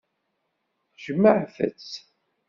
Jemɛet-tt. 1.03 1.93